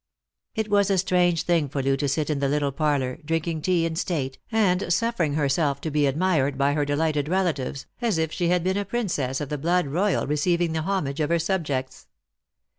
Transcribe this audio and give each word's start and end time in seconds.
It 0.55 0.67
was 0.67 0.89
a 0.89 0.97
strange 0.97 1.43
thing 1.43 1.69
for 1.69 1.83
Loo 1.83 1.95
to 1.97 2.07
sit 2.09 2.31
in 2.31 2.39
the 2.39 2.47
little 2.49 2.71
parlour, 2.71 3.19
drinking 3.23 3.61
tea 3.61 3.85
in 3.85 3.95
state, 3.95 4.39
and 4.51 4.91
suffering 4.91 5.35
herself 5.35 5.79
to 5.81 5.91
be 5.91 6.07
admired 6.07 6.57
by 6.57 6.73
her 6.73 6.85
delighted 6.85 7.29
relatives, 7.29 7.85
as 8.01 8.17
if 8.17 8.31
she 8.31 8.47
had 8.47 8.63
been 8.63 8.77
a 8.77 8.83
princess 8.83 9.39
of 9.39 9.49
the 9.49 9.59
blood 9.59 9.85
royal 9.85 10.25
receiving 10.25 10.73
the 10.73 10.81
homage 10.81 11.19
of 11.19 11.29
her 11.29 11.37
subjects. 11.37 12.07